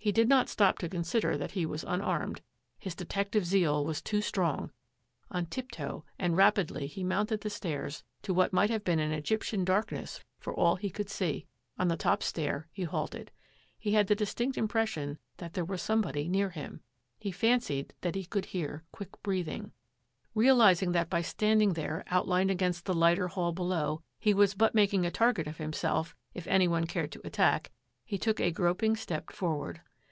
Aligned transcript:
He 0.00 0.12
did 0.12 0.26
not 0.28 0.48
stop 0.48 0.78
to 0.78 0.88
consider 0.88 1.36
that 1.36 1.50
he 1.50 1.66
was 1.66 1.84
un 1.84 2.00
armed. 2.00 2.40
His 2.78 2.94
detective 2.94 3.44
zeal 3.44 3.84
was 3.84 4.00
too 4.00 4.22
strong. 4.22 4.70
On 5.30 5.44
tiptoe 5.44 6.02
and 6.18 6.34
rapidly 6.34 6.86
he 6.86 7.04
mounted 7.04 7.42
the 7.42 7.50
stairs 7.50 8.04
to 8.22 8.32
what 8.32 8.50
might 8.52 8.70
have 8.70 8.84
been 8.84 9.00
Egyptian 9.00 9.66
darkness 9.66 10.24
for 10.38 10.54
all 10.54 10.76
he 10.76 10.88
could 10.88 11.10
see. 11.10 11.46
On 11.78 11.88
the 11.88 11.96
top 11.96 12.22
stair 12.22 12.68
he 12.72 12.84
halted. 12.84 13.30
He 13.78 13.92
had 13.92 14.06
the 14.06 14.14
distinct 14.14 14.56
impression 14.56 15.18
that 15.36 15.52
there 15.52 15.64
was 15.64 15.82
somebody 15.82 16.26
near 16.26 16.48
him. 16.50 16.80
He 17.18 17.30
fancied 17.30 17.92
that 18.00 18.14
he 18.14 18.24
could 18.24 18.46
hear 18.46 18.84
quick 18.92 19.22
breath 19.22 19.48
ing. 19.48 19.72
Realising 20.34 20.92
that 20.92 21.10
by 21.10 21.20
standing 21.20 21.74
there 21.74 22.02
outlined 22.06 22.50
against 22.50 22.86
the 22.86 22.94
lighter 22.94 23.28
hall 23.28 23.52
below, 23.52 24.02
he 24.18 24.32
was 24.32 24.54
but 24.54 24.74
making 24.74 25.04
a 25.04 25.10
target 25.10 25.46
of 25.46 25.58
himself 25.58 26.16
if 26.32 26.46
any 26.46 26.66
one 26.68 26.86
cared 26.86 27.12
to 27.12 27.26
attack, 27.26 27.70
he 28.06 28.16
took 28.16 28.40
a 28.40 28.50
groping 28.50 28.96
step 28.96 29.30
forward. 29.32 29.82